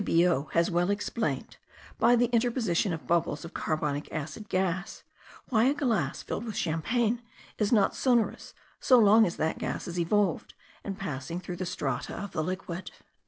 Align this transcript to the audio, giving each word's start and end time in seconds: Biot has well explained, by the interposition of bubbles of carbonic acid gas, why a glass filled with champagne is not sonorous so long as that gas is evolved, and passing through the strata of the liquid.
Biot 0.03 0.51
has 0.53 0.71
well 0.71 0.89
explained, 0.89 1.57
by 1.99 2.15
the 2.15 2.25
interposition 2.33 2.91
of 2.91 3.05
bubbles 3.05 3.45
of 3.45 3.53
carbonic 3.53 4.11
acid 4.11 4.49
gas, 4.49 5.03
why 5.49 5.65
a 5.65 5.75
glass 5.75 6.23
filled 6.23 6.45
with 6.45 6.55
champagne 6.57 7.21
is 7.59 7.71
not 7.71 7.93
sonorous 7.93 8.55
so 8.79 8.97
long 8.97 9.27
as 9.27 9.35
that 9.35 9.59
gas 9.59 9.87
is 9.87 9.99
evolved, 9.99 10.55
and 10.83 10.97
passing 10.97 11.39
through 11.39 11.57
the 11.57 11.67
strata 11.67 12.15
of 12.17 12.31
the 12.31 12.43
liquid. 12.43 12.89